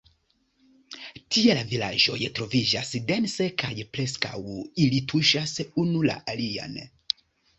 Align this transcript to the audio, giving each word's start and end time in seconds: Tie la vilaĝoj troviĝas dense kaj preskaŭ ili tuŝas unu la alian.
Tie 1.35 1.55
la 1.57 1.65
vilaĝoj 1.73 2.15
troviĝas 2.39 2.89
dense 3.11 3.47
kaj 3.63 3.71
preskaŭ 3.97 4.41
ili 4.85 5.01
tuŝas 5.13 5.53
unu 5.83 6.01
la 6.11 6.19
alian. 6.35 6.83